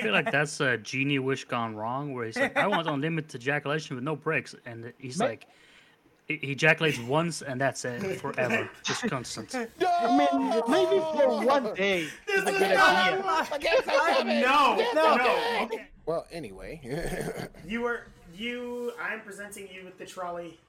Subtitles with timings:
[0.00, 3.40] I feel like that's a genie wish gone wrong, where he's like, "I want unlimited
[3.40, 5.46] ejaculation with no breaks," and he's Ma- like,
[6.26, 9.54] he he ejaculates once and that's it forever, just constant.
[9.80, 13.48] I mean, maybe for one day This is a is good not- idea.
[13.52, 14.40] I guess I have it.
[14.40, 15.14] No, Yes, no.
[15.14, 15.64] okay.
[15.64, 15.86] Okay.
[16.06, 16.80] Well, anyway.
[17.66, 18.92] You are you.
[19.02, 20.60] I'm presenting you with the trolley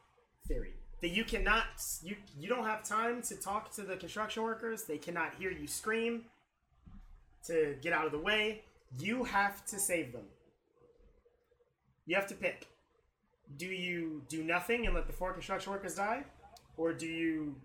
[0.48, 1.66] theory that you cannot.
[2.02, 4.86] You you don't have time to talk to the construction workers.
[4.86, 6.24] They cannot hear you scream.
[7.46, 8.64] To get out of the way,
[8.98, 10.26] you have to save them.
[12.06, 12.68] You have to pick.
[13.58, 16.24] Do you do nothing and let the four construction workers die,
[16.78, 17.56] or do you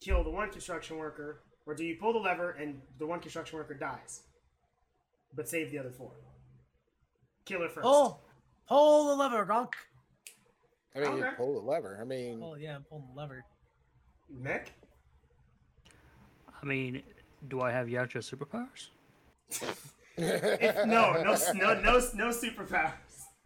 [0.00, 3.58] kill the one construction worker, or do you pull the lever and the one construction
[3.58, 4.22] worker dies,
[5.34, 6.12] but save the other four?
[7.44, 7.84] Kill her first.
[7.84, 8.20] Pull!
[8.68, 9.72] pull the lever, Gronk.
[10.96, 11.98] I mean, you pull the lever.
[12.00, 13.44] I mean, Oh yeah, pull the lever.
[14.30, 14.72] Nick?
[16.62, 17.02] I mean,
[17.48, 18.88] do I have Yasha superpowers?
[20.16, 22.92] If, no, no, no, no, no superpowers.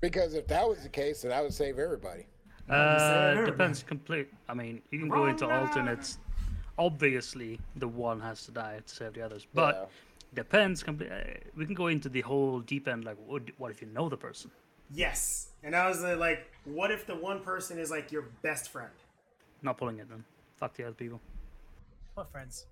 [0.00, 2.26] because if that was the case, then I would save everybody.
[2.68, 3.50] Uh, everybody.
[3.50, 4.28] depends complete.
[4.48, 6.18] I mean, you can go into Wrong alternates.
[6.78, 9.86] Obviously, the one has to die to save the others, but Yeah.
[10.42, 10.82] depends.
[10.82, 11.10] Complete.
[11.10, 11.24] Uh,
[11.56, 13.04] we can go into the whole deep end.
[13.04, 14.50] Like, what, what if you know the person?
[14.90, 18.70] Yes, and I was uh, like, what if the one person is like your best
[18.70, 18.92] friend?
[19.62, 20.24] Not pulling it then.
[20.56, 21.20] Fuck the other people.
[22.14, 22.66] What friends?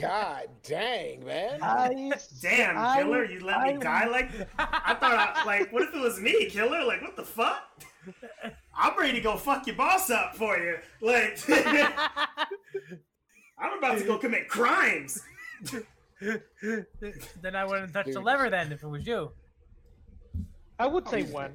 [0.00, 1.62] God dang, man.
[1.62, 4.30] I, Damn, I- killer, you let me die like.
[4.58, 6.84] I thought, I, like, what if it was me, killer?
[6.84, 7.82] Like, what the fuck?
[8.76, 10.78] I'm ready to go fuck your boss up for you.
[11.00, 11.38] Like,
[13.58, 15.20] I'm about to go commit crimes.
[16.20, 19.30] then I wouldn't touch the lever then if it was you.
[20.78, 21.34] I would say Obviously.
[21.34, 21.54] one.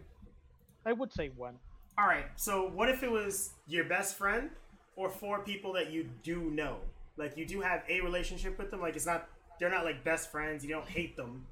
[0.86, 1.56] I would say one.
[1.98, 4.52] All right, so what if it was your best friend
[4.96, 6.78] or four people that you do know?
[7.18, 8.82] Like you do have a relationship with them.
[8.82, 9.28] Like it's not
[9.60, 10.64] they're not like best friends.
[10.64, 11.46] You don't hate them,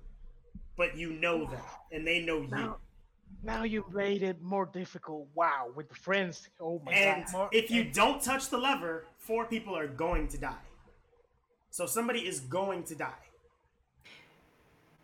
[0.77, 2.47] but you know them and they know you.
[2.49, 2.77] Now,
[3.43, 5.27] now you made it more difficult.
[5.33, 6.47] Wow, with the friends.
[6.61, 7.33] Oh my And god.
[7.33, 10.65] More- if you don't touch the lever, four people are going to die.
[11.71, 13.23] So somebody is going to die.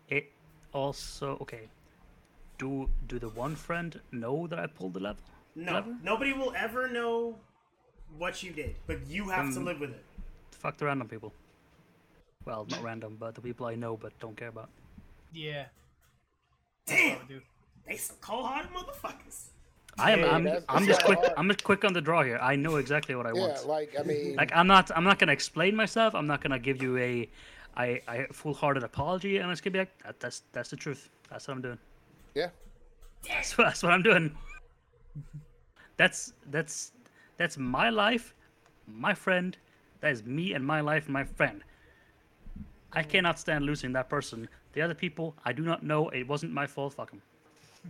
[0.08, 0.30] It
[0.72, 1.68] also okay.
[2.58, 5.18] Do do the one friend know that I pulled the lever?
[5.54, 5.96] No, Lever?
[6.02, 7.36] nobody will ever know
[8.16, 10.04] what you did, but you have to Um, live with it.
[10.62, 11.32] Fuck the random people.
[12.44, 14.68] Well, not random, but the people I know but don't care about.
[15.32, 15.64] Yeah.
[16.88, 17.40] I Damn, would do.
[17.86, 19.46] they some cold-hearted motherfuckers.
[19.98, 20.18] I am.
[20.20, 20.44] Hey, I'm.
[20.44, 21.18] that's- I'm that's just quick.
[21.18, 21.32] hard.
[21.36, 22.38] I'm just quick on the draw here.
[22.40, 23.52] I know exactly what I want.
[23.52, 23.68] Yeah, want.
[23.68, 24.90] like I mean, Like I'm not.
[24.96, 26.14] I'm not gonna explain myself.
[26.14, 27.28] I'm not gonna give you a,
[27.76, 29.38] I, I full-hearted apology.
[29.38, 31.10] I'm just gonna be like, that, that's that's the truth.
[31.30, 31.78] That's what I'm doing.
[32.34, 32.48] yeah.
[33.28, 34.34] That's that's what I'm doing.
[35.98, 36.92] That's that's
[37.36, 38.34] that's my life,
[38.88, 39.56] my friend.
[40.02, 41.62] That is me and my life and my friend.
[42.92, 44.48] I cannot stand losing that person.
[44.74, 46.08] The other people, I do not know.
[46.10, 46.94] It wasn't my fault.
[46.94, 47.22] Fuck them.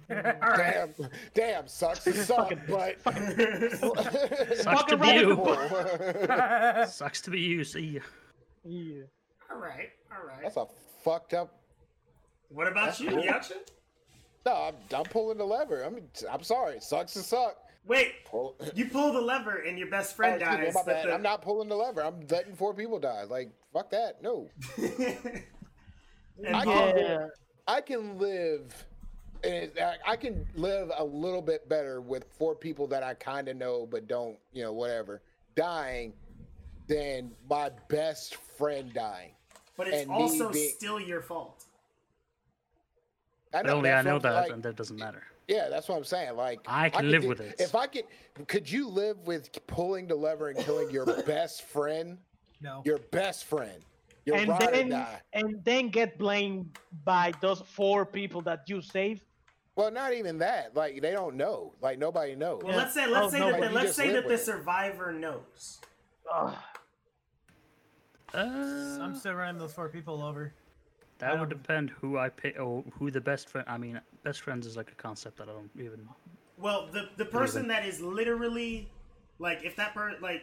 [0.08, 0.94] Damn,
[1.34, 2.98] damn, sucks to suck, but
[4.56, 6.86] Sucks to be you.
[6.88, 7.62] Sucks to be you.
[7.62, 8.00] See ya.
[8.64, 9.02] Yeah.
[9.50, 10.40] All right, all right.
[10.42, 10.64] That's a
[11.04, 11.60] fucked up.
[12.48, 13.56] What about you, Yaksha?
[14.46, 15.84] No, I'm, I'm pulling the lever.
[15.84, 16.80] I mean, I'm sorry.
[16.80, 17.58] Sucks to suck.
[17.84, 18.56] Wait, Pull.
[18.74, 20.74] you pull the lever and your best Oh, friend excuse me, dies.
[20.74, 22.02] my but the- I'm not pulling the lever.
[22.04, 23.24] I'm letting four people die.
[23.24, 24.22] Like, fuck that.
[24.22, 24.48] No.
[24.78, 27.30] I Paul- can,
[27.66, 28.84] I can live,
[29.44, 33.48] and I, I can live a little bit better with four people that I kind
[33.48, 35.20] of know but don't, you know, whatever,
[35.56, 36.12] dying
[36.88, 39.32] than my best friend dying.
[39.76, 41.64] but it's and also being- still your fault.
[43.54, 45.24] I But only I know that, like, and that doesn't matter.
[45.48, 46.36] Yeah, that's what I'm saying.
[46.36, 47.56] Like I can could live do- with it.
[47.58, 48.04] If I could,
[48.46, 52.18] could you live with pulling the lever and killing your best friend?
[52.60, 52.80] No.
[52.84, 53.82] Your best friend,
[54.24, 55.20] your And then die.
[55.32, 59.24] and then get blamed by those four people that you saved.
[59.74, 60.76] Well, not even that.
[60.76, 61.74] Like they don't know.
[61.80, 62.62] Like nobody knows.
[62.62, 62.78] Well, Yeah.
[62.78, 64.44] let's say let's Oh, say no, that the, let's say that the with it.
[64.44, 65.80] survivor knows.
[66.32, 66.54] Ugh.
[68.34, 68.38] Uh,
[69.00, 70.54] I'm still running those four people over.
[71.18, 73.66] that would depend who I pick or who the best friend.
[73.68, 76.08] I mean, best friends is like a concept that I don't even.
[76.58, 78.88] Well, the the person that is literally
[79.38, 80.42] like if that person like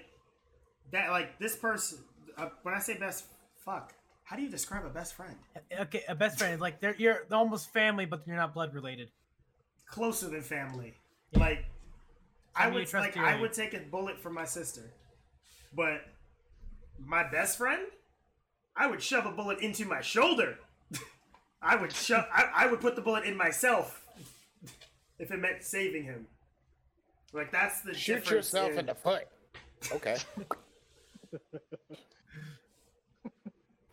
[0.91, 1.99] that like this person
[2.37, 3.25] uh, when I say best
[3.57, 3.93] fuck
[4.23, 5.35] how do you describe a best friend
[5.79, 9.09] Okay, a best friend is like they're you're almost family, but you're not blood related.
[9.87, 10.93] closer than family
[11.33, 11.65] like
[12.55, 13.41] I Somebody would trust like I dearly.
[13.41, 14.81] would take a bullet for my sister
[15.75, 16.01] but
[16.99, 17.83] my best friend
[18.75, 20.57] I would shove a bullet into my shoulder
[21.61, 24.05] I would shove I, I would put the bullet in myself
[25.19, 26.25] if it meant saving him
[27.33, 29.27] like that's the Shoot difference yourself in- in the foot.
[29.91, 30.17] Okay.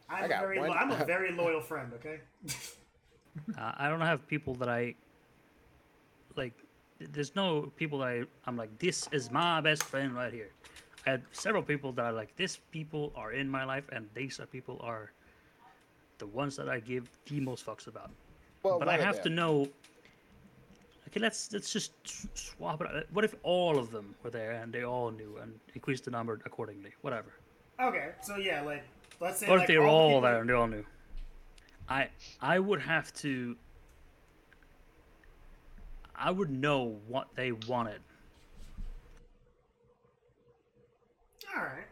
[0.08, 1.92] I'm I a got very lo- I'm a very loyal friend.
[1.94, 2.20] Okay.
[3.58, 4.94] Uh, I don't have people that I
[6.36, 6.54] like.
[6.98, 10.48] There's no people that I, I'm like, this is my best friend right here.
[11.06, 14.40] I had several people that are like, this people are in my life, and these
[14.40, 15.12] are people are
[16.18, 18.10] the ones that I give the most fucks about.
[18.62, 19.68] Well, but I have to know.
[21.08, 21.92] Okay, let's let's just
[22.34, 22.88] swap it.
[22.88, 23.04] out.
[23.12, 26.40] What if all of them were there and they all knew and increase the number
[26.44, 26.90] accordingly?
[27.02, 27.32] Whatever.
[27.80, 28.84] Okay, so yeah, like
[29.20, 30.84] let's say What like, if they were the all there and they all knew?
[31.88, 32.08] I
[32.40, 33.56] I would have to.
[36.14, 38.00] I would know what they wanted.
[41.54, 41.84] All right.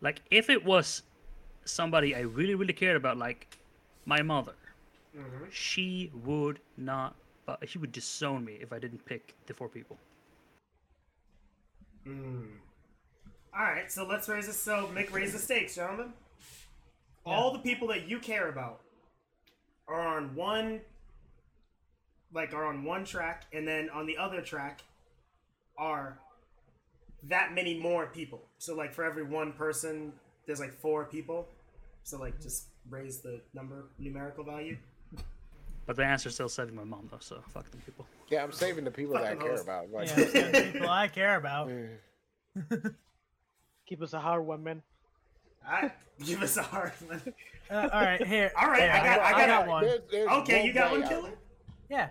[0.00, 1.02] Like if it was
[1.70, 3.58] somebody I really really cared about, like
[4.06, 4.54] my mother,
[5.16, 5.44] Mm-hmm.
[5.50, 7.16] she would not.
[7.48, 9.98] Uh, she would disown me if I didn't pick the four people.
[12.06, 12.46] Mm.
[13.56, 16.12] All right, so let's raise the so make raise the stakes, gentlemen.
[17.26, 18.80] All the people that you care about
[19.88, 20.80] are on one,
[22.32, 24.82] like are on one track, and then on the other track
[25.76, 26.18] are
[27.24, 28.42] that many more people.
[28.58, 30.12] So like for every one person,
[30.46, 31.48] there's like four people.
[32.04, 34.76] So like just raise the number numerical value.
[35.86, 38.06] But the answer's still saving my mom though, so fuck them people.
[38.28, 39.90] Yeah, I'm saving the people that I care about.
[39.90, 41.70] Like, Yeah, it's the people I care about.
[43.86, 44.82] Keep us a hard one, man.
[45.66, 45.90] I
[46.24, 47.20] give us a hard one.
[47.70, 48.50] Uh, all right, here.
[48.56, 49.84] All right, here, I got- I got one.
[49.84, 51.30] There's- there's Okay, you got one, out killer.
[51.88, 52.10] Yeah.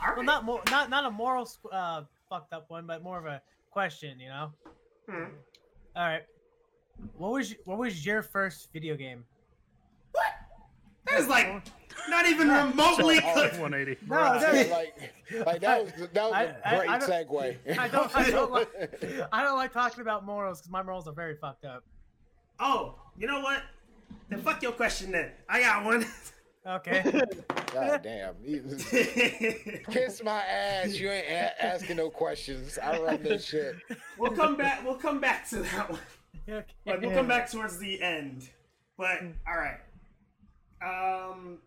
[0.00, 0.16] All right.
[0.16, 3.40] Well, not more, not not a moral uh, fucked up one, but more of a
[3.70, 4.18] question.
[4.18, 4.52] You know.
[5.08, 5.24] Hmm.
[5.94, 6.22] All right.
[7.16, 9.24] What was what was your first video game?
[10.12, 10.24] What?
[11.06, 11.62] That is like
[12.08, 13.16] not even remotely.
[13.20, 14.06] So, uh, 180.
[14.08, 17.78] No, Yeah, like, like that was that was I- a I- great I don't- segue.
[17.78, 21.12] I don't I don't like I don't like talking about morals because my morals are
[21.14, 21.84] very fucked up.
[22.58, 23.62] Oh, you know what?
[24.28, 25.30] Then fuck your question then.
[25.48, 26.06] I got one.
[26.66, 27.22] Okay.
[27.72, 28.34] God damn.
[29.90, 30.94] Kiss my ass.
[30.98, 32.78] You ain't a- asking no questions.
[32.82, 33.76] I run this shit.
[34.18, 34.84] we'll come back.
[34.84, 36.00] We'll come back to that one.
[36.48, 36.64] okay.
[36.86, 38.48] Like we'll come back towards the end.
[38.96, 39.78] But all right.
[40.82, 41.58] Um,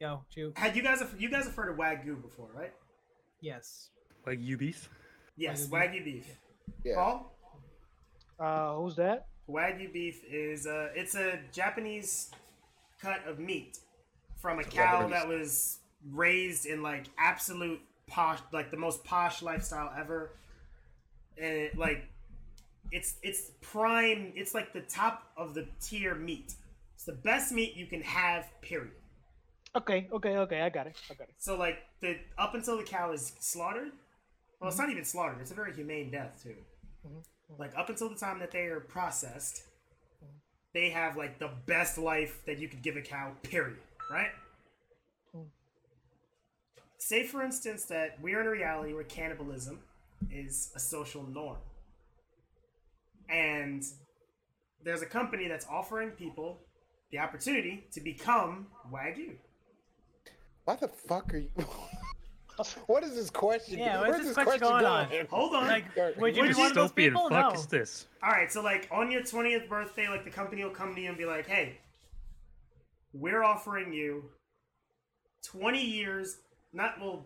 [0.00, 0.56] Go shoot.
[0.58, 2.72] had you guys you guys have heard of wagyu before, right?
[3.40, 3.90] Yes.
[4.26, 4.88] Like you beef?
[5.36, 6.26] Yes, Wagyu wagyu beef.
[6.84, 6.94] Yeah.
[6.96, 7.32] Paul,
[8.38, 9.26] Uh, who's that?
[9.48, 12.30] wagyu beef is uh, it's a Japanese
[13.00, 13.78] cut of meat
[14.40, 15.78] from a cow that was
[16.12, 20.32] raised in like absolute posh, like the most posh lifestyle ever,
[21.38, 22.04] and it, like
[22.92, 24.32] it's it's prime.
[24.34, 26.54] It's like the top of the tier meat.
[26.94, 28.48] It's the best meat you can have.
[28.62, 28.92] Period.
[29.74, 30.62] Okay, okay, okay.
[30.62, 30.96] I got it.
[31.10, 31.34] I got it.
[31.38, 33.92] So like the up until the cow is slaughtered.
[34.60, 34.86] Well, it's mm-hmm.
[34.86, 35.40] not even slaughtered.
[35.40, 36.54] It's a very humane death too.
[37.06, 37.60] Mm-hmm.
[37.60, 39.64] Like up until the time that they are processed,
[40.24, 40.32] mm-hmm.
[40.72, 43.32] they have like the best life that you could give a cow.
[43.42, 43.78] Period.
[44.10, 44.30] Right.
[46.98, 49.78] Say for instance that we're in a reality where cannibalism
[50.28, 51.58] is a social norm,
[53.28, 53.84] and
[54.82, 56.60] there's a company that's offering people
[57.10, 59.36] the opportunity to become wagyu.
[60.64, 61.50] Why the fuck are you?
[62.86, 63.78] what is this question?
[63.78, 65.26] Yeah, Where's what's this question question going on?
[65.30, 65.66] Hold on.
[65.68, 66.14] Like, Sorry.
[66.18, 67.28] would you Would be you- one of those Dystopian people?
[67.28, 67.58] fuck No.
[67.60, 68.06] is this?
[68.22, 71.08] All right, so like on your 20th birthday, like the company will come to you
[71.08, 71.78] and be like, "Hey,
[73.12, 74.24] we're offering you
[75.44, 76.38] 20 years,
[76.72, 77.24] not well,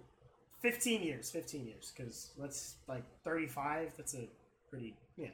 [0.60, 3.94] 15 years, 15 years, because let's like 35.
[3.96, 4.28] That's a
[4.68, 5.30] pretty yeah,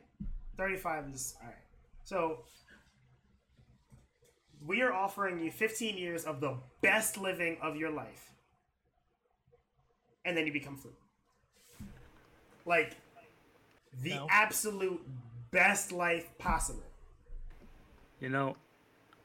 [0.57, 1.57] 35 is all right.
[2.05, 2.45] So
[4.67, 8.33] we are offering you 15 years of the best living of your life,
[10.25, 10.93] and then you become free.
[12.65, 12.97] Like
[14.03, 14.27] the No.
[14.31, 15.01] absolute
[15.51, 16.83] best life possible.
[18.21, 18.57] You know,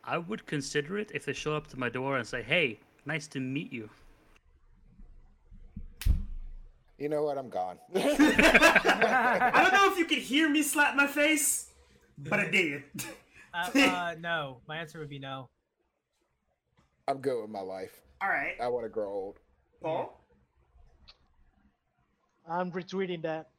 [0.04, 3.28] I would consider it if they show up to my door and say, "Hey, nice
[3.28, 3.90] to meet you."
[7.02, 7.40] You know what?
[7.40, 7.80] I'm gone.
[7.96, 11.72] I don't know if you could hear me slap my face,
[12.16, 12.84] but I did.
[13.52, 14.58] Uh, uh, no.
[14.68, 15.50] My answer would be no.
[17.08, 18.04] I'm good with my life.
[18.22, 19.40] All right, I want to grow old.
[19.82, 20.22] Paul.
[22.48, 23.50] I'm retweeting that.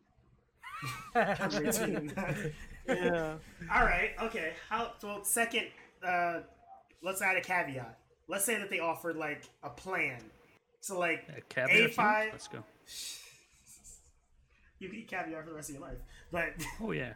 [1.17, 2.53] I'm retweeting that.
[2.87, 3.35] Yeah.
[3.75, 4.53] All right, okay.
[4.71, 4.93] How?
[5.03, 5.67] Well, second,
[6.07, 6.43] uh,
[7.03, 7.99] let's add a caveat.
[8.29, 10.21] Let's say that they offered like a plan.
[10.81, 11.95] So like A caviar too?
[11.95, 12.31] A5.
[12.31, 12.63] Let's go.
[14.83, 15.99] You can eat caviar for the rest of your life,
[16.31, 17.13] but Oh yeah.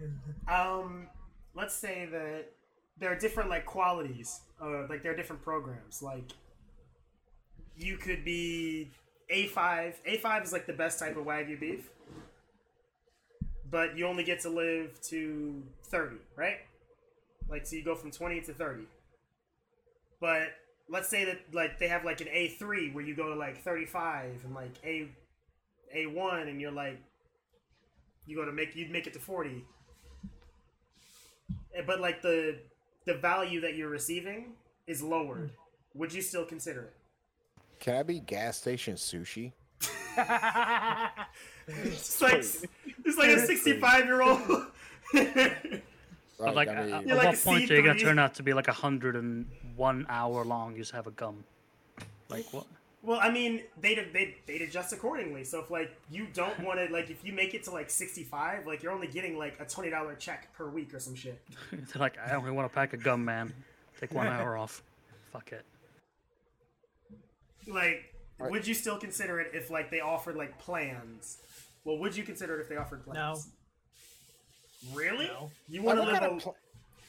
[0.48, 1.06] um,
[1.54, 2.46] let's say that
[2.98, 4.40] there are different like qualities.
[4.60, 6.02] or like there are different programs.
[6.02, 6.32] Like
[7.76, 8.90] you could be
[9.32, 9.94] A5.
[10.06, 11.90] A5 is like the best type of wagyu beef,
[13.70, 16.58] but you only get to live to 30, right?
[17.48, 18.84] Like so you go from 20 to 30.
[20.20, 20.48] But
[20.88, 23.62] let's say that like they have like an A three where you go to like
[23.62, 25.08] thirty five and like A
[25.94, 27.00] A one and you're like
[28.26, 29.64] you go to make you'd make it to forty.
[31.74, 32.58] Eh, But like the
[33.06, 34.52] the value that you're receiving
[34.86, 35.50] is lowered.
[35.94, 36.94] Would you still consider it?
[37.80, 39.52] Can I be gas station sushi?
[41.72, 44.40] It's like it's like a sixty five year old.
[45.12, 48.34] But like, I at- mean, at You're like what point are you gonna turn out
[48.34, 49.46] to be like a hundred and
[49.76, 50.72] one hour long?
[50.72, 51.44] You just have a gum.
[52.28, 52.66] Like what?
[53.02, 55.42] Well, I mean, they'd they they'd adjust accordingly.
[55.44, 58.24] So if like you don't want to like if you make it to like sixty
[58.24, 61.40] five, like you're only getting like a twenty dollar check per week or some shit.
[61.72, 63.54] They're like, I only want to pack a gum, man.
[63.98, 64.82] Take one hour off.
[65.32, 65.64] Fuck it.
[67.66, 68.50] Like, Right.
[68.50, 71.38] would you still consider it if like they offered like plans?
[71.84, 73.48] Well, would you consider it if they offered plans?
[74.82, 74.94] No.
[74.96, 75.26] Really?
[75.26, 75.50] No.
[75.68, 76.56] You want to live a pl-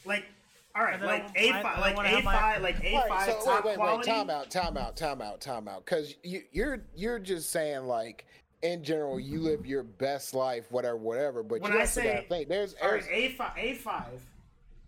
[0.05, 0.25] like?
[0.75, 3.25] All right, like A five, like A five, like A five.
[3.29, 6.41] so top wait, wait, wait, time out, time out, time out, time out, because you,
[6.51, 8.25] you're you're just saying like
[8.61, 11.43] in general you live your best life, whatever, whatever.
[11.43, 14.21] But When you I also say- gotta think there's, there's A five, A five.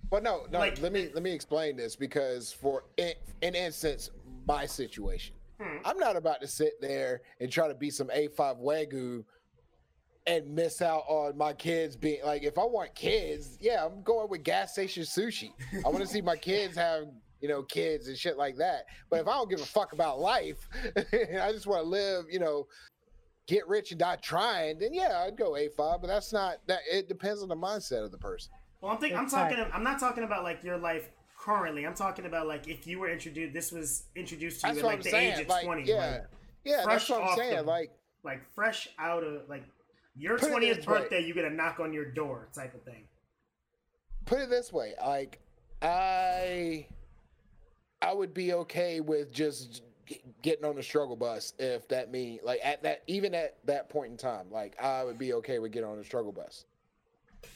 [0.09, 0.59] Well, no, no.
[0.59, 4.09] Like- let me let me explain this because for in, in instance,
[4.47, 5.77] my situation, Hmm.
[5.85, 9.23] I'm not about to sit there and try to be some A5 wagyu
[10.27, 12.43] and miss out on my kids being like.
[12.43, 15.51] If I want kids, yeah, I'm going with gas station sushi.
[15.85, 17.05] I want to see my kids have
[17.41, 18.85] you know kids and shit like that.
[19.09, 22.25] But if I don't give a fuck about life, and I just want to live,
[22.29, 22.67] you know.
[23.45, 26.79] Get rich and die trying, then yeah, I'd go A5, but that's not that.
[26.89, 28.53] It depends on the mindset of the person.
[28.79, 29.17] Well, I'm thinking.
[29.17, 29.65] I'm It's like- talking.
[29.73, 31.85] I'm not talking about like your life currently.
[31.85, 33.53] I'm talking about like if you were introduced.
[33.53, 35.33] This was introduced to you That's at like I'm the saying.
[35.33, 35.83] age of like, 20.
[35.83, 36.23] yeah, like,
[36.63, 37.55] yeah, fresh that's what I'm off saying.
[37.57, 37.91] the- Like,
[38.23, 39.63] like fresh out of like
[40.15, 40.99] your Put 20th this way.
[40.99, 43.03] birthday, you get a knock on your door type of thing.
[44.25, 45.39] put it this way: like,
[45.81, 46.87] I,
[48.01, 49.81] I would be okay with just
[50.41, 54.11] getting on the struggle bus if that mean like at that even at that point
[54.11, 56.65] in time, like I would be okay with getting on the struggle bus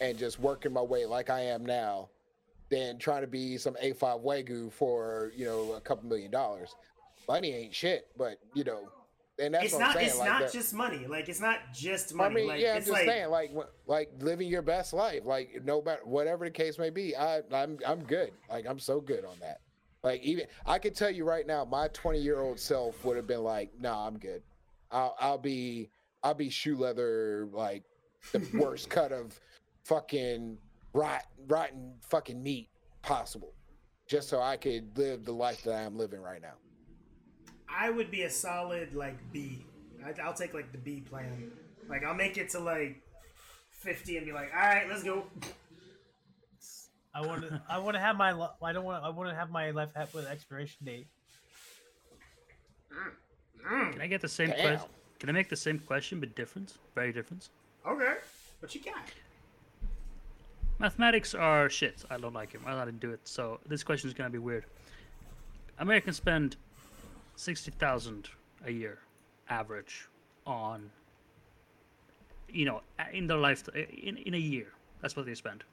[0.02, 2.10] and just working my way like I am now,
[2.70, 6.76] than trying to be some A5 wagyu for you know a couple million dollars.
[7.28, 8.90] Money ain't shit, but you know,
[9.40, 9.90] and that's it's what not.
[9.90, 10.08] I'm saying.
[10.08, 11.08] It's like not that- just money.
[11.08, 13.52] Like it's not just money I mean, like yeah, I'm just like saying, like,
[13.86, 17.16] like living your best life, like no matter whatever the case may be.
[17.16, 18.32] I, I'm, I'm good.
[18.50, 19.62] Like, I'm so good on that.
[20.04, 23.28] Like, even I can tell you right now, my 20 year old self would have
[23.28, 24.42] been like, "Nah, I'm good.
[24.92, 25.90] I'll, I'll be,
[26.24, 27.84] I'll be shoe leather, like
[28.32, 29.40] the worst cut of
[29.84, 30.58] fucking
[30.94, 32.70] rot, rotten fucking meat
[33.02, 33.54] possible,
[34.08, 36.54] just so I could live the life that I am living right now."
[37.78, 39.64] I would be a solid like B.
[40.04, 41.52] I, I'll take like the B plan.
[41.88, 43.02] Like I'll make it to like
[43.72, 45.26] 50 and be like, all right, let's go.
[47.14, 47.62] I want to.
[47.70, 48.32] I want to have my.
[48.32, 49.04] li- I don't want.
[49.04, 51.08] I want to have my life have with an expiration date.
[52.92, 53.92] Mm-hmm.
[53.94, 54.60] Can I get the same Damn.
[54.60, 54.90] question?
[55.20, 56.74] Can I make the same question but different?
[56.94, 57.50] Very different.
[57.88, 58.16] Okay,
[58.60, 58.98] what you got?
[60.80, 62.04] Mathematics are shit.
[62.10, 62.62] I don't like it.
[62.68, 63.22] I didn't do it.
[63.24, 64.66] So this question is gonna be weird.
[65.80, 66.56] Americans spend
[67.38, 68.30] sixty thousand
[68.66, 69.00] a year,
[69.50, 70.08] average,
[70.46, 70.90] on.
[72.50, 72.82] You know,
[73.14, 74.68] in their life, in in a year,
[75.02, 75.64] that's what they spend,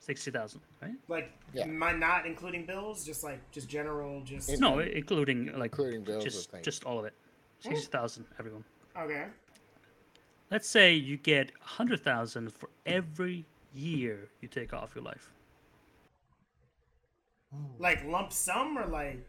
[0.00, 0.94] sixty thousand, right?
[1.08, 1.64] Like, Yeah.
[1.64, 3.04] am I not including bills?
[3.04, 6.98] Just like just general, just In- No, including like Including bills, I just just all
[6.98, 7.14] of it,
[7.60, 8.64] sixty thousand, everyone.
[8.96, 9.26] okay.
[10.50, 15.30] Let's say you get a hundred thousand for every year you take off your life.
[17.78, 19.24] Like lump sum or like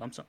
[0.00, 0.26] Lump sum.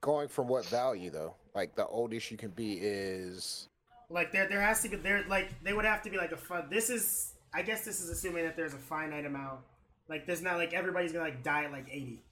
[0.00, 1.34] Going from what value though?
[1.54, 3.68] Like the oldest you can be is
[4.08, 6.36] like there there has to be there like they would have to be like a
[6.36, 6.66] fun.
[6.70, 9.60] This is I guess this is assuming that there's a finite amount.
[10.08, 12.22] Like there's not like everybody's gonna like die at like 80.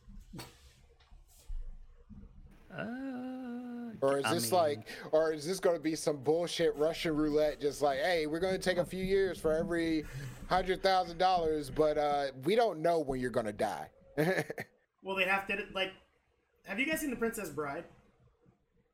[2.70, 2.84] Uh,
[4.00, 7.16] Or is I this mean, like, or is this going to be some bullshit Russian
[7.16, 7.60] roulette?
[7.60, 10.04] Just like, hey, we're going to take a few years for every
[10.48, 13.88] hundred thousand dollars, but uh, we don't know when you're going to die.
[15.02, 15.92] Well, they'd have to like.
[16.68, 17.84] Have you guys seen The Princess Bride?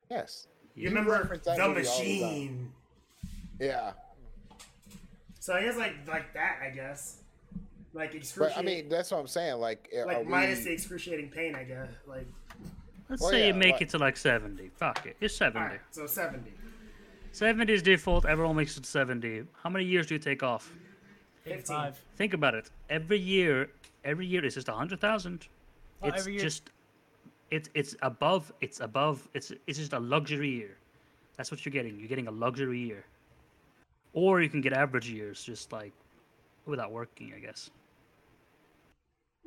[0.09, 0.47] yes.
[0.75, 2.71] You remember reference that the movie all the machine?
[3.61, 3.93] Yeah,
[5.39, 6.59] So I guess like like that.
[6.61, 7.17] I guess
[7.93, 8.55] like excruciating.
[8.65, 8.71] but.
[8.71, 9.55] I mean, that's what I'm saying.
[9.61, 11.55] Like, eh, are like minus the excruciating pain.
[11.55, 12.27] I guess like
[13.07, 14.69] Let's Well, say yeah, you make like- it to like 70.
[14.75, 15.15] Fuck it.
[15.21, 15.59] It's 70.
[15.63, 15.79] all right.
[15.91, 16.51] So 70.
[17.31, 18.25] 70 is default.
[18.25, 19.43] Everyone makes it to 70.
[19.63, 20.73] How many years do you take off?
[21.43, 21.93] 15.
[22.17, 22.69] Think about it.
[22.89, 23.69] Every year,
[24.03, 25.47] every year is just 100,000.
[26.01, 26.71] Oh, It's every year- just,
[27.51, 30.77] it's it's above, it's above, it's it's just a luxury year.
[31.37, 31.97] That's what you're getting.
[31.99, 33.05] You're getting a luxury year.
[34.13, 35.91] Or you can get average years, just like
[36.65, 37.69] without working, I guess.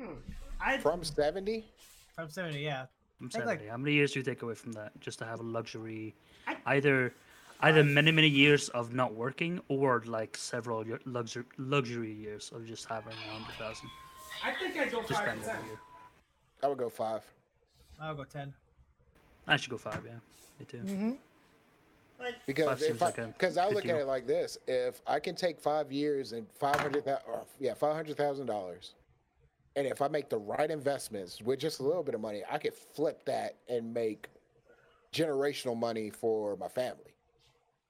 [0.00, 0.12] Hmm.
[0.60, 1.64] I from seventy?
[2.14, 2.86] From seventy, yeah.
[3.20, 3.70] I'm think, like- 70.
[3.70, 6.14] How many years do you take away from that just to have a luxury?
[6.46, 7.14] I- Either
[7.60, 12.64] either many many years of not working or like several year- luxury luxury years of
[12.66, 13.88] just having a hundred thousand
[14.44, 15.56] I think I'd go five spend to ten.
[15.56, 15.80] every year.
[16.62, 17.24] I would go five.
[18.00, 18.52] I'll go ten.
[19.46, 20.02] I should go five.
[20.04, 20.12] Yeah,
[20.60, 20.76] me too.
[20.78, 21.12] Mm-hmm.
[22.20, 25.00] Like, Because if seems I, like a because I look at it like this: if
[25.06, 27.04] I can take five years and five hundred,
[27.60, 28.94] yeah, five hundred thousand dollars,
[29.76, 32.58] and if I make the right investments with just a little bit of money, I
[32.58, 34.28] could flip that and make
[35.12, 37.14] generational money for my family,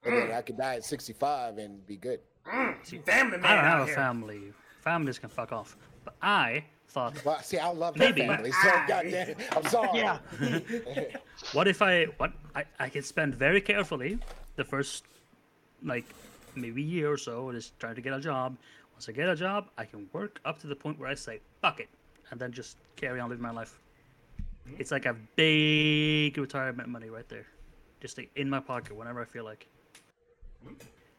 [0.04, 2.20] and then I could die at sixty-five and be good.
[2.46, 3.94] mm, family man I don't out have a here.
[3.94, 4.52] family.
[4.82, 5.76] Families can fuck off.
[6.04, 9.98] But I thought, Well, see, I love that family, so I- goddamn, I'm sorry.
[9.98, 10.18] Yeah.
[11.52, 14.18] what if I what I, I can spend very carefully
[14.56, 15.04] the first
[15.82, 16.06] like
[16.54, 18.56] maybe year or so just trying to get a job.
[18.92, 21.40] Once I get a job, I can work up to the point where I say
[21.62, 21.88] fuck it,
[22.30, 23.78] and then just carry on living my life.
[24.66, 24.74] Hmm.
[24.78, 27.46] It's like a big retirement money right there,
[28.00, 29.68] just like, in my pocket whenever I feel like.
[30.64, 30.74] Hmm.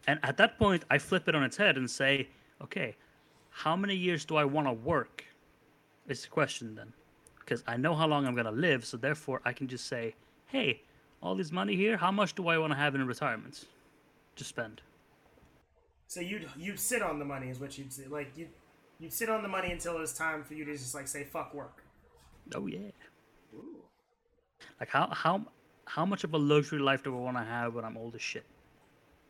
[0.08, 2.28] And at that point, I flip it on its head and say,
[2.62, 2.96] okay,
[3.52, 5.24] how many years do I want to work?
[6.10, 6.92] Is the question then.
[7.40, 10.16] Because I know how long I'm going to live, so therefore I can just say,
[10.48, 10.82] hey,
[11.22, 13.66] all this money here, how much do I want to have in retirement
[14.36, 14.82] to spend?
[16.08, 18.08] So you'd you'd sit on the money is what you'd say.
[18.08, 18.48] Like you
[19.00, 21.24] you'd sit on the money until it was time for you to just like say
[21.24, 21.84] fuck work.
[22.56, 22.80] Oh, yeah.
[24.80, 25.46] Like, how, how,
[25.86, 28.22] how much of a luxury life do I want to have when I'm old as
[28.22, 28.46] shit?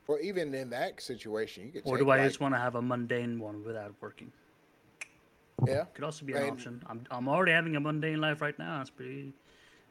[0.07, 1.81] Or even in that situation, you could.
[1.85, 4.31] Or take, do I like, just want to have a mundane one without working?
[5.67, 5.85] Yeah.
[5.93, 6.83] Could also be an And- option.
[6.87, 8.81] I'm, I'm already having a mundane life right now.
[8.81, 9.33] It's pretty,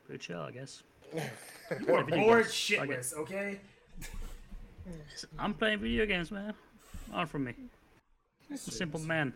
[0.07, 0.83] pretty chill, I guess.
[1.87, 3.59] You are video bored shitless, okay?
[5.39, 6.55] I'm playing video games, man.
[7.13, 7.53] Not for me.
[8.49, 9.35] I'm a simple man.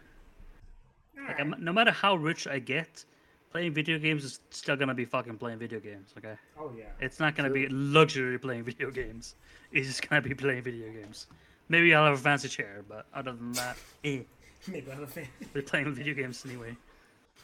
[1.27, 3.05] Like, I'm, no matter how rich I get,
[3.51, 6.15] playing video games is still gonna be fucking playing video games.
[6.17, 6.85] Okay, Oh yeah.
[7.01, 9.35] it's not gonna be luxury playing video games.
[9.73, 11.27] It's just gonna be playing video games.
[11.68, 14.21] Maybe I'll have a fancy chair, but other than that, eh,
[14.68, 15.27] Maybe I'm a fan.
[15.55, 16.77] we're playing video games anyway.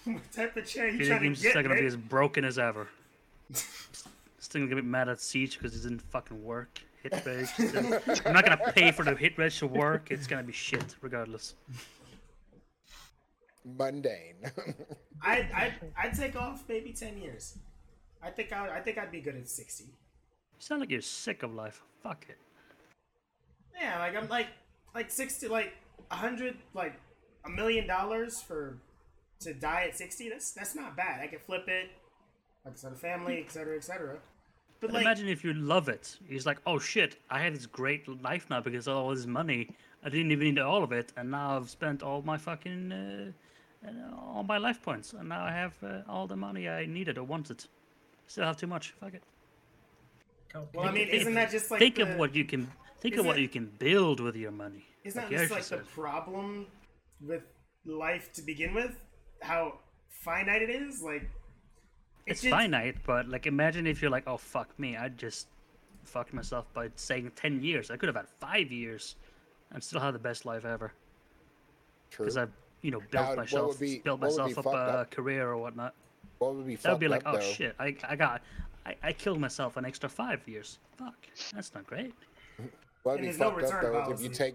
[0.05, 1.51] what type of chair you Video trying games to is get?
[1.51, 2.89] still gonna be as broken as ever.
[4.41, 6.79] Still gonna get mad at Siege because it didn't fucking work.
[7.03, 7.49] Hit rage.
[7.57, 10.11] didn't- I'm not gonna pay for the hit reg to work.
[10.11, 11.55] It's gonna be shit regardless.
[13.65, 14.37] mundane.
[15.23, 17.59] I'd, I'd I'd take off maybe ten years.
[18.23, 19.85] I think I I think I'd be good at sixty.
[19.85, 19.91] You
[20.61, 21.83] sound like you're sick of life.
[22.03, 22.39] Fuck it.
[23.81, 24.47] Yeah, like I'm like
[24.95, 25.73] like sixty like
[26.11, 26.95] hundred like
[27.49, 28.79] a million dollars for
[29.41, 30.29] to die at sixty.
[30.29, 31.21] That's that's not bad.
[31.21, 31.91] I could flip it,
[32.65, 34.19] like I said, a family, etc., etc.
[34.81, 36.17] But But like, imagine if you love it.
[36.29, 39.71] He's like, oh shit, I had this great life now because of all this money.
[40.05, 43.33] I didn't even need all of it, and now I've spent all my fucking, uh,
[43.85, 47.19] uh, all my life points, and now I have uh, all the money I needed
[47.19, 47.65] or wanted.
[48.29, 48.91] Still have too much.
[49.01, 49.23] Fuck it.
[50.53, 50.69] Go.
[50.75, 53.27] well, I mean, isn't that just like think the, of what you can think of
[53.27, 54.85] what it- you can build with your money.
[55.05, 56.67] Isn't like that just Yoshi like the problem
[57.25, 57.43] with
[57.85, 58.97] life to begin with?
[59.43, 59.79] How
[60.09, 61.03] finite it is.
[61.03, 65.09] Like it It's just- finite, but like imagine if you're like, oh fuck me, I
[65.09, 65.49] just
[66.05, 67.91] fucked myself by saying ten years.
[67.91, 69.17] I could have had five years,
[69.73, 70.93] and still had the best life ever
[72.11, 72.51] because I've
[72.83, 75.95] you know built what would myself be- built myself be up a career or whatnot.
[76.39, 78.43] What would be That would be like, up, oh though, shit, I I got.
[78.87, 80.79] I, I killed myself an extra five years.
[80.97, 81.15] Fuck,
[81.53, 82.15] that's not great.
[83.03, 84.55] What would be there's no up return though is if you take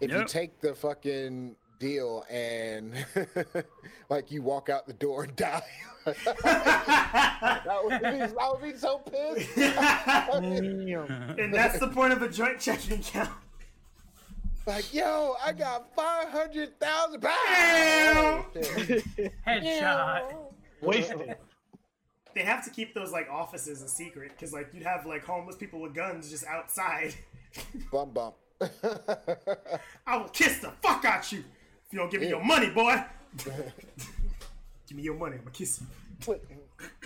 [0.00, 2.92] if you take the fucking deal and
[4.08, 5.62] like you walk out the door and die.
[6.04, 9.56] that, would be, I would be so pissed.
[11.40, 13.30] And that's the point of a joint checking account.
[14.66, 18.46] like, yo, I got five hundred thousand pounds.
[19.46, 20.34] Headshot.
[20.82, 21.36] Wasted.
[22.34, 25.56] They have to keep those like offices a secret because like you'd have like homeless
[25.56, 27.14] people with guns just outside.
[27.90, 28.36] Bump bump.
[30.06, 31.42] I will kiss the fuck out you
[31.90, 33.02] if you don't give me your money, boy.
[33.44, 36.40] give me your money, I'm gonna kiss you.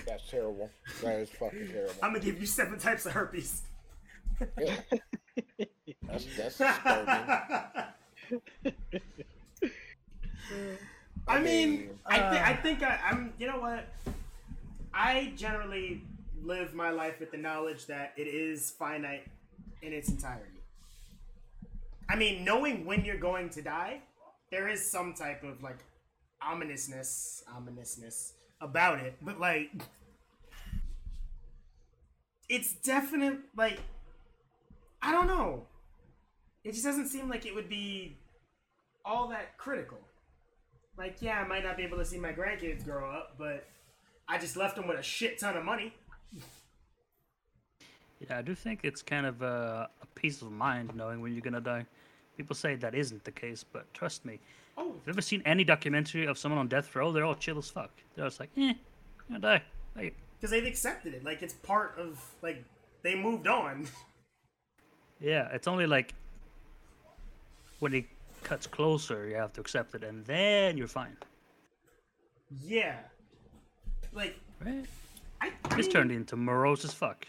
[0.06, 0.70] That's terrible.
[1.02, 1.94] That is fucking terrible.
[2.02, 3.62] I'm gonna give you seven types of herpes.
[4.60, 4.76] Yeah.
[6.06, 6.60] That's that's.
[11.26, 12.44] I mean, I, thi- Uh.
[12.44, 13.32] I think I, I'm.
[13.38, 13.86] You know what?
[14.92, 16.02] I generally
[16.42, 19.26] live my life with the knowledge that it is finite
[19.82, 20.50] in its entirety.
[22.08, 24.00] I mean, knowing when you're going to die,
[24.54, 25.78] there is some type of like
[26.40, 29.16] ominousness, ominousness about it.
[29.20, 29.68] But like,
[32.48, 33.38] it's definite.
[33.56, 33.80] Like,
[35.02, 35.66] I don't know.
[36.62, 38.16] It just doesn't seem like it would be
[39.04, 39.98] all that critical.
[40.96, 43.66] Like, yeah, I might not be able to see my grandkids grow up, but
[44.28, 45.92] I just left them with a shit ton of money.
[48.20, 51.42] Yeah, I do think it's kind of a, a peace of mind knowing when you're
[51.42, 51.86] gonna die.
[52.36, 54.40] People say that isn't the case, but trust me.
[54.76, 57.12] Oh, Have you ever seen any documentary of someone on death row?
[57.12, 57.90] They're all chill as fuck.
[58.16, 58.76] They're just like, eh, I'm
[59.28, 59.62] gonna die.
[59.96, 61.24] Like, because they've accepted it.
[61.24, 62.64] Like it's part of like
[63.02, 63.86] they moved on.
[65.20, 66.14] yeah, it's only like
[67.78, 68.04] when it
[68.42, 71.16] cuts closer, you have to accept it, and then you're fine.
[72.64, 72.96] yeah.
[74.12, 74.84] Like Right?
[75.40, 77.26] I, I This mean, turned into morose as fuck.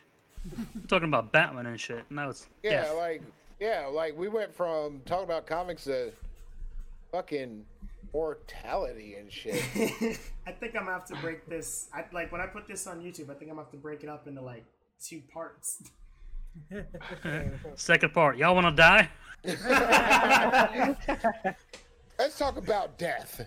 [0.75, 2.03] We're talking about Batman and shit.
[2.11, 2.95] Now it's Yeah, death.
[2.95, 3.21] like
[3.59, 6.11] yeah, like we went from talking about comics to
[7.11, 7.65] fucking
[8.13, 9.55] mortality and shit.
[10.47, 11.89] I think I'm gonna have to break this.
[11.93, 13.29] I like when I put this on YouTube.
[13.29, 14.65] I think I'm gonna have to break it up into like
[15.01, 15.83] two parts.
[17.75, 19.09] Second part, y'all wanna die?
[22.17, 23.45] Let's talk about death.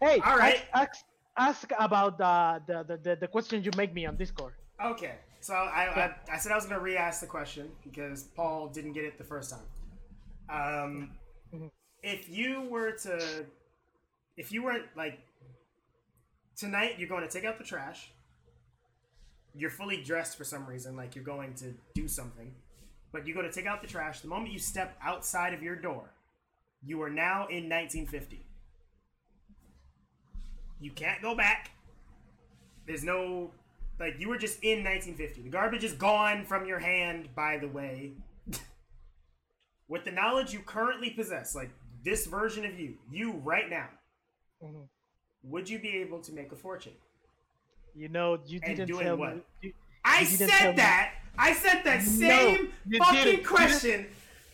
[0.00, 0.62] Hey, All right.
[0.74, 1.04] ask,
[1.36, 4.52] ask, ask about the, the, the, the, the question you make me on Discord.
[4.84, 5.14] Okay,
[5.46, 9.04] so I, I I said I was gonna re-ask the question because Paul didn't get
[9.04, 9.60] it the first time.
[10.48, 11.10] Um,
[12.02, 13.46] if you were to,
[14.36, 15.20] if you weren't like
[16.56, 18.10] tonight, you're going to take out the trash.
[19.54, 22.52] You're fully dressed for some reason, like you're going to do something,
[23.12, 24.20] but you go to take out the trash.
[24.20, 26.12] The moment you step outside of your door,
[26.84, 28.44] you are now in 1950.
[30.80, 31.70] You can't go back.
[32.86, 33.50] There's no
[33.98, 35.42] like you were just in 1950.
[35.42, 38.12] The garbage is gone from your hand, by the way.
[39.88, 41.70] With the knowledge you currently possess, like
[42.04, 43.88] this version of you, you right now,
[44.62, 44.88] Mhm.
[45.42, 46.94] would you be able to make a fortune?
[47.94, 49.36] You know, you And didn't doing tell what?
[49.36, 49.42] me.
[49.62, 49.72] You,
[50.04, 50.76] I You didn't said me.
[50.76, 51.14] that.
[51.38, 53.40] I said that No, same you fucking didn't.
[53.40, 54.06] You question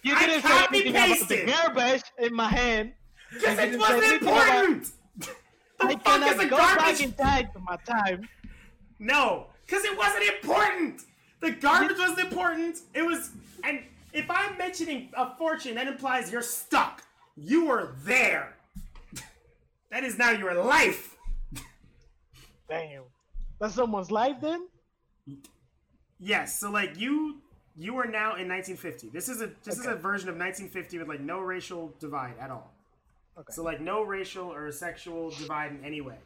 [0.03, 1.47] you I didn't say copy about the pasted.
[1.49, 2.93] garbage in my hand.
[3.33, 4.91] because You it wasn't anything about- important.
[5.17, 5.29] the
[5.81, 8.29] I fuck cannot is a go back in time to my time.
[9.03, 11.03] No, because it wasn't important.
[11.41, 12.79] The garbage wasn't important.
[12.95, 13.33] It was,
[13.65, 13.81] and
[14.13, 17.03] if I'm mentioning a fortune, that implies you're stuck.
[17.37, 18.55] You were there.
[19.91, 21.17] that is now your life.
[22.69, 23.03] Damn.
[23.59, 24.69] That's someone's life then?
[26.21, 26.61] Yes.
[26.61, 27.39] So like you,
[27.77, 29.09] you are now in 1950.
[29.09, 32.53] This is a this is a version of 1950 with like no racial divide at
[32.53, 32.73] all.
[33.37, 33.53] Okay.
[33.53, 36.19] So like no racial or sexual divide in any way.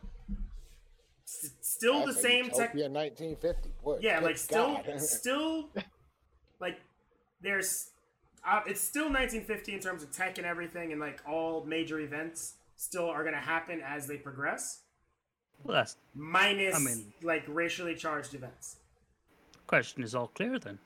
[1.26, 2.72] S- still the That's a same tech.
[2.74, 3.70] Yeah, 1950.
[3.82, 4.02] What?
[4.02, 5.68] Yeah, Good like still, still,
[6.60, 6.78] like
[7.40, 7.90] there's,
[8.46, 12.54] uh, it's still 1950 in terms of tech and everything, and like all major events
[12.76, 14.82] still are gonna happen as they progress,
[15.64, 18.76] Well, that's minus I mean- like racially charged events.
[19.66, 20.78] question is all clear then.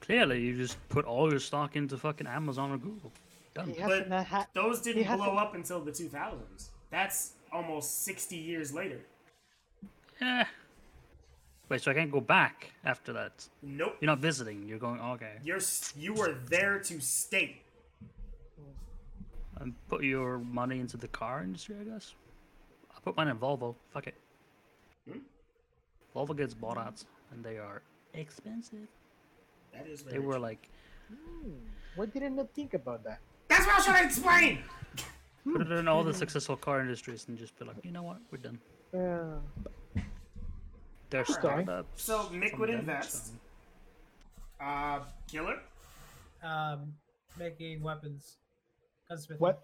[0.00, 3.12] Clearly, you just put all your stock into fucking Amazon or Google.
[3.54, 3.70] Done.
[3.70, 4.12] He hasn't.
[4.54, 6.68] Those didn't blow to- up until the 2000s.
[6.90, 9.00] That's almost 60 years later.
[10.20, 10.44] Yeah.
[11.68, 13.48] Wait, so I can't go back after that?
[13.62, 13.96] Nope.
[14.00, 14.66] You're not visiting.
[14.66, 15.00] You're going.
[15.00, 15.34] Okay.
[15.44, 15.60] You're
[15.96, 17.62] you were there to stay.
[19.60, 22.14] And put your money into the car industry, I guess.
[22.90, 23.76] I put mine in Volvo.
[23.92, 24.14] Fuck it.
[25.08, 25.18] Hmm?
[26.14, 27.82] Volvo gets bought out, and they are
[28.14, 28.88] expensive.
[29.72, 30.02] That is.
[30.02, 30.42] They were true.
[30.42, 30.68] like,
[31.94, 33.20] "What didn't I think about that?
[33.48, 34.58] That's what I was trying to explain.
[35.44, 38.18] Put it in all the successful car industries, and just be like, you know what,
[38.30, 38.58] we're done.
[38.92, 40.02] Yeah.
[41.10, 41.40] They're Alright.
[41.40, 42.02] startups.
[42.02, 43.28] So, Mick would invest.
[43.28, 43.32] so-
[44.64, 45.58] Uh, killer.
[46.42, 46.94] Um,
[47.38, 48.36] making weapons,
[49.10, 49.38] gunsmithing.
[49.40, 49.62] What?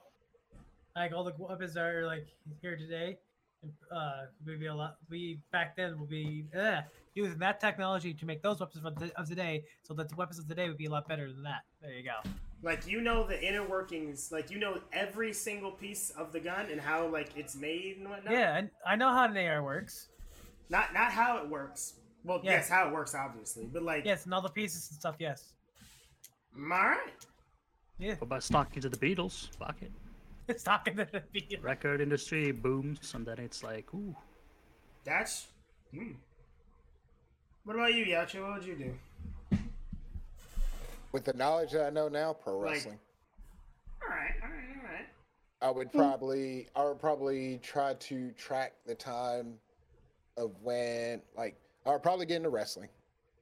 [0.94, 2.26] Like all the weapons are like
[2.62, 3.18] here today,
[3.62, 4.96] and, uh, would be a lot.
[5.10, 6.80] We back then will be uh,
[7.14, 10.38] using that technology to make those weapons of, the, of today, so that the weapons
[10.38, 11.64] of today would be a lot better than that.
[11.82, 12.30] There you go.
[12.66, 16.66] Like you know the inner workings, like you know every single piece of the gun
[16.68, 18.33] and how like it's made and whatnot.
[18.33, 20.09] Yeah, and I know how an AR works.
[20.68, 21.94] Not not how it works.
[22.24, 22.55] Well, Yeah.
[22.55, 25.14] yes, how it works obviously, but like Yes, and all the pieces and stuff.
[25.20, 25.52] Yes.
[26.59, 27.14] all right.
[27.98, 29.48] Yeah, Go by stock into the Beatles.
[29.61, 29.92] Fuck it.
[30.48, 31.62] it's talking to the Beatles.
[31.62, 34.12] Record industry booms, and then it's like, ooh.
[35.05, 35.46] That's.
[35.94, 36.14] Hmm.
[37.62, 38.42] What about you, Yacho?
[38.42, 38.92] What would you do?
[41.16, 43.00] With the knowledge that I know now, pro Like- wrestling,
[44.02, 45.07] All right, all right, all right.
[45.62, 45.96] I would hmm.
[45.96, 49.55] probably, I would probably try to track the time
[50.37, 52.90] of when, like, I would probably get into wrestling,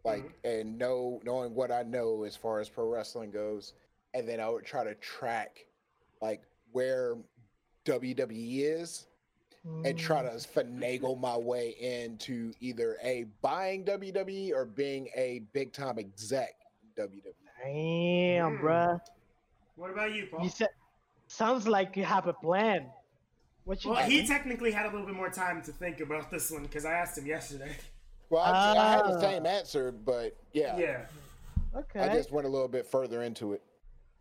[0.04, 0.46] like, hmm.
[0.46, 3.72] and know knowing what I know as far as pro wrestling goes,
[4.14, 5.66] and then I would try to track,
[6.22, 7.16] like, where
[7.86, 9.08] WWE is,
[9.84, 10.36] and try to hmm.
[10.36, 16.54] finagle my way into either a buying WWE or being a big time exec
[16.96, 17.34] WWE.
[17.64, 18.64] Damn, Hmm.
[18.66, 19.00] bruh.
[19.76, 20.44] What about you, Paul?
[20.44, 20.68] You said.
[21.26, 22.86] Sounds like you have a plan.
[23.64, 26.30] What you Well, got, he technically had a little bit more time to think about
[26.30, 27.74] this one because I asked him yesterday.
[28.28, 29.20] Well, I, I had the Ah.
[29.20, 31.06] same answer, but yeah, Yeah.
[31.74, 32.00] okay.
[32.00, 33.62] I just went a little bit further into it.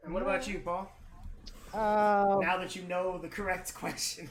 [0.04, 0.90] And what about you, Paul?
[1.74, 4.30] Uh, Now that you know the correct question.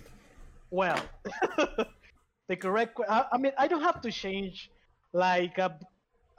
[0.71, 0.99] well,
[2.49, 2.99] the correct.
[3.09, 4.71] I, I mean, I don't have to change
[5.13, 5.71] like uh,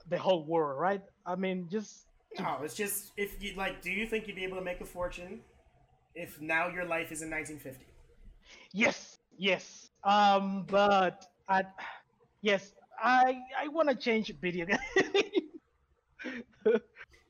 [0.09, 1.01] the whole world, right?
[1.27, 2.07] I mean, just
[2.39, 3.81] No, it's just if you like.
[3.81, 5.41] Do you think you'd be able to make a fortune
[6.15, 7.85] if now your life is in 1950?
[8.73, 9.89] yes, yes.
[10.03, 11.63] Um, but I,
[12.41, 14.77] yes, I I want to change video game.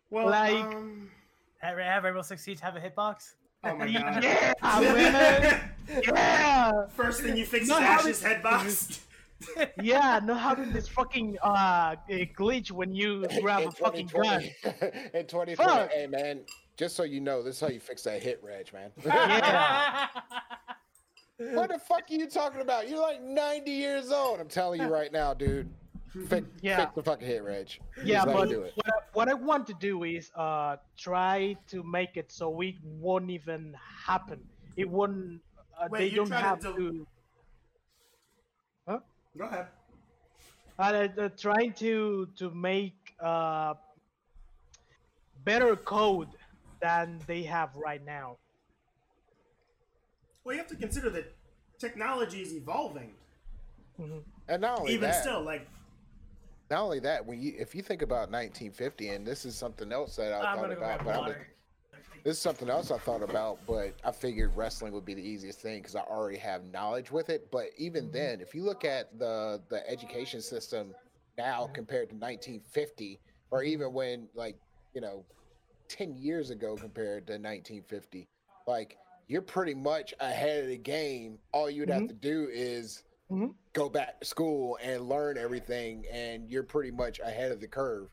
[0.09, 1.09] Well, Like- um,
[1.59, 3.33] Have, have Rainbow Six Siege have a hitbox?
[3.63, 4.23] oh my god.
[4.23, 5.71] yeah, man.
[6.03, 9.01] yeah, First thing you fix is Not having- Ash's head box.
[9.81, 10.19] Yeah.
[10.23, 14.41] Not having this fucking uh glitch when you grab in a fucking gun.
[14.63, 14.85] 2020,
[15.19, 15.91] in 2020, Fuck.
[15.91, 16.41] hey man,
[16.77, 18.91] just so you know, this is how you fix that hit, Reg, man.
[21.39, 21.55] Yeah.
[21.55, 22.87] what the fuck are you talking about?
[22.87, 24.39] You're like 90 years old.
[24.39, 25.67] I'm telling you right now, dude.
[26.29, 26.77] Fix, Yeah.
[26.77, 27.69] fix the fucking hit, Reg.
[28.03, 28.73] Yeah, Just let but me do it.
[28.75, 32.75] what I, what I want to do is uh try to make it so it
[32.83, 33.75] won't even
[34.05, 34.39] happen.
[34.77, 35.41] It won't.
[35.79, 37.07] Uh, Wait, they you don't try to have to.
[39.37, 39.67] Go ahead.
[40.77, 43.73] Uh, they're trying to to make uh
[45.43, 46.29] better code
[46.81, 48.37] than they have right now.
[50.43, 51.33] Well, you have to consider that
[51.79, 53.11] technology is evolving.
[54.47, 55.67] And not only Even that, still, like
[56.69, 60.15] not only that, when you if you think about 1950, and this is something else
[60.15, 61.47] that I I'm thought about, but I'm water.
[62.23, 65.59] This is something else I thought about, but I figured wrestling would be the easiest
[65.59, 67.51] thing because I already have knowledge with it.
[67.51, 68.11] But even Mm-hmm.
[68.11, 70.93] then, if you look at the the education system
[71.37, 73.19] now compared to 1950,
[73.51, 73.71] or Mm-hmm.
[73.71, 74.57] even when like
[74.93, 75.25] you know,
[75.89, 78.29] 10 years ago compared to 1950,
[78.67, 81.39] like you're pretty much ahead of the game.
[81.51, 82.07] All you'd have Mhm.
[82.07, 83.55] to do is Mhm.
[83.73, 88.09] go back to school and learn everything, and you're pretty much ahead of the curve.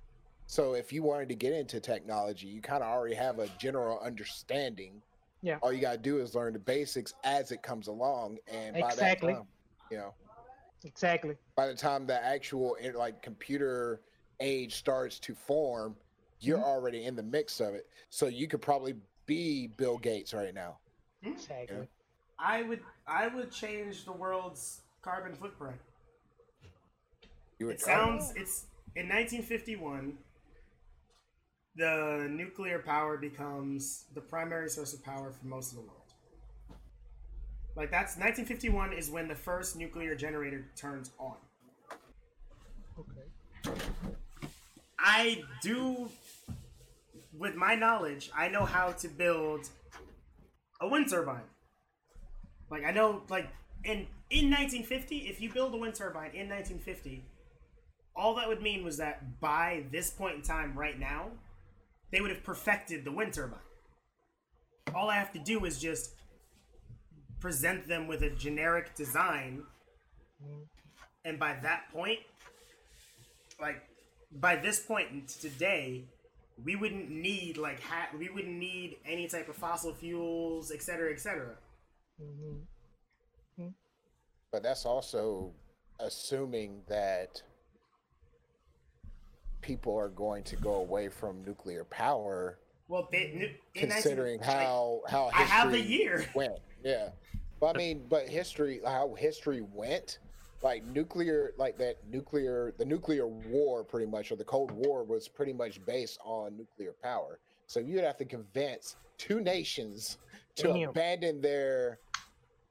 [0.50, 4.00] So if you wanted to get into technology, you kind of already have a general
[4.00, 5.00] understanding.
[5.42, 5.58] Yeah.
[5.62, 9.32] All you gotta do is learn the basics as it comes along, and by Exactly.
[9.34, 9.46] that time,
[9.92, 10.12] you know,
[10.82, 11.36] Exactly.
[11.54, 14.00] by the time the actual like computer
[14.40, 15.94] age starts to form,
[16.40, 16.66] you're Mm-hmm.
[16.66, 17.86] already in the mix of it.
[18.08, 20.78] So you could probably be Bill Gates right now.
[21.22, 21.86] Exactly.
[22.40, 25.76] I would, I would change the world's carbon footprint.
[27.60, 30.18] You would, It sounds it's in 1951.
[31.76, 36.00] The nuclear power becomes the primary source of power for most of the world.
[37.76, 41.37] Like that's 1951 is when the first nuclear generator turns on.
[42.98, 43.74] Okay.
[44.98, 46.11] I do,
[47.38, 49.68] with my knowledge, I know how to build
[50.80, 51.40] a wind turbine.
[52.70, 53.48] Like I know, like
[53.85, 57.24] in in 1950, if you build a wind turbine in 1950,
[58.14, 61.28] all that would mean was that by this point in time, right now,
[62.11, 63.59] they would have perfected the wind turbine.
[64.94, 66.14] All I have to do is just
[67.40, 69.62] present them with a generic design,
[71.25, 72.18] and by that point,
[73.61, 73.83] like
[74.33, 76.05] by this point today,
[76.64, 81.12] we wouldn't need like ha- we wouldn't need any type of fossil fuels, et cetera,
[81.12, 81.55] et cetera.
[82.20, 83.62] Mm-hmm.
[83.62, 83.70] Mm-hmm.
[84.53, 85.53] but that's also
[86.01, 87.42] assuming that
[89.61, 94.49] people are going to go away from nuclear power Well, they, nu- 19 considering like,
[94.49, 96.27] how how I have the history year.
[96.35, 96.59] went.
[96.85, 97.11] Yeah,
[97.61, 100.18] but I mean, but history, how history went,
[100.62, 105.29] like nuclear, like that nuclear, the nuclear war, pretty much, or the Cold War was
[105.29, 107.38] pretty much based on nuclear power.
[107.66, 110.18] So you'd have to convince two nations
[110.57, 110.88] to Damn.
[110.88, 111.99] abandon their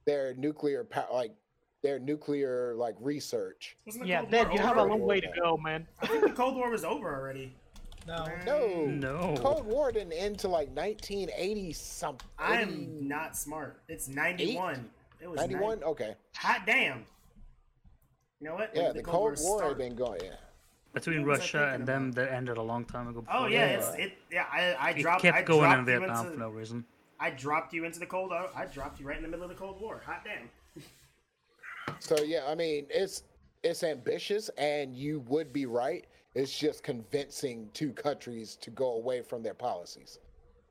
[0.06, 1.34] their nuclear power, like
[1.82, 3.78] their nuclear like research.
[3.86, 5.88] the Yeah, Cold you have a long way to go, man.
[6.02, 7.56] I think the Cold War was over already.
[8.08, 8.26] No.
[8.46, 9.36] No, No.
[9.40, 12.28] Cold War didn't end till like 1980 something.
[12.38, 13.82] I'm not smart.
[13.88, 14.90] It's 91.
[15.22, 15.62] It was 91.
[15.80, 15.84] 91.
[15.84, 17.06] Okay, Hot damn.
[18.40, 18.72] You know what?
[18.74, 19.78] Yeah, did the Cold War had start?
[19.78, 20.22] been going.
[20.24, 20.32] Yeah.
[20.94, 23.24] Between What was I Russia and them, that ended a long time ago.
[23.32, 24.14] Oh yeah, it's it.
[24.32, 25.22] Yeah, I, I it dropped.
[25.22, 26.86] kept I going dropped in you Vietnam into, for no reason.
[27.20, 28.32] I dropped you into the cold.
[28.34, 30.02] I dropped you right in the middle of the Cold War.
[30.06, 30.50] Hot damn.
[32.00, 33.24] So yeah, I mean, it's
[33.64, 36.06] it's ambitious, and you would be right.
[36.36, 40.20] It's just convincing two countries to go away from their policies.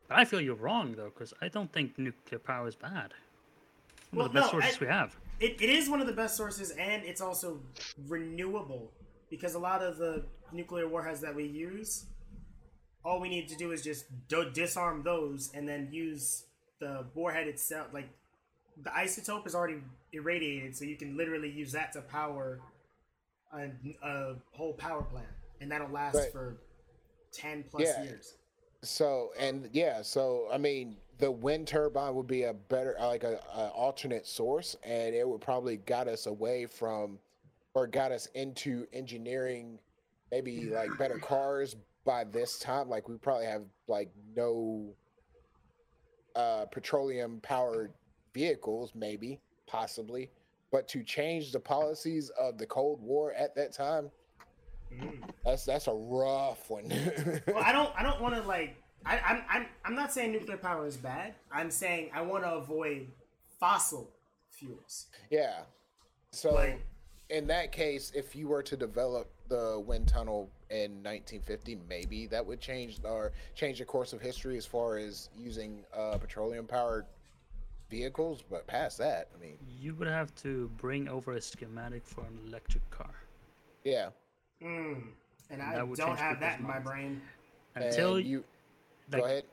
[0.08, 3.12] But I feel you're wrong though, because I don't think nuclear power is bad.
[4.10, 5.16] One Well, of the best no, sources I- we have.
[5.40, 7.60] It, it is one of the best sources, and it's also
[8.08, 8.90] renewable
[9.30, 12.06] because a lot of the nuclear warheads that we use,
[13.04, 16.46] all we need to do is just do- disarm those and then use
[16.80, 18.08] the warhead itself, like
[18.82, 19.78] the isotope is already
[20.12, 22.60] irradiated, so you can literally use that to power
[23.52, 23.70] a,
[24.02, 25.26] a whole power plant,
[25.60, 26.32] and that'll last Right.
[26.32, 26.56] for
[27.32, 28.02] ten plus Yeah.
[28.04, 28.34] years.
[28.82, 33.40] So and yeah, so I mean, the wind turbine would be a better, like a,
[33.54, 37.18] a alternate source, and it would probably got us away from,
[37.74, 39.80] or got us into engineering,
[40.30, 42.88] maybe like better cars by this time.
[42.88, 44.94] Like we probably have like no
[46.36, 47.92] uh, petroleum powered
[48.34, 50.30] vehicles, maybe, possibly.
[50.70, 54.10] But to change the policies of the Cold War at that time,
[54.90, 55.18] Mm.
[55.44, 56.88] that's that's a rough one.
[57.46, 57.92] Well, I don't.
[57.94, 58.74] I don't want to like.
[59.04, 59.42] I, I'm.
[59.50, 59.66] I'm.
[59.84, 61.34] I'm not saying nuclear power is bad.
[61.52, 63.06] I'm saying I want to avoid
[63.60, 64.08] fossil
[64.50, 65.08] fuels.
[65.30, 65.60] Yeah.
[66.30, 66.80] So Like-
[67.28, 72.44] in that case, if you were to develop the wind tunnel in 1950, maybe that
[72.46, 77.04] would change or change the course of history as far as using uh, petroleum powered
[77.88, 78.42] vehicles.
[78.48, 82.38] But past that, I mean, You would have to bring over a schematic for an
[82.46, 83.14] electric car.
[83.84, 84.10] yeah.
[84.62, 85.02] Mm.
[85.50, 87.22] And I would don't have that people's in my brain.
[87.76, 88.44] Until and you
[89.12, 89.44] like, go ahead.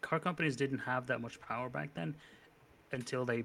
[0.00, 2.16] car companies didn't have that much power back then
[2.92, 3.44] until they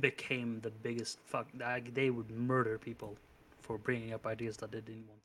[0.00, 3.16] became the biggest fuck like, they would murder people
[3.60, 5.20] for bringing up ideas that they didn't want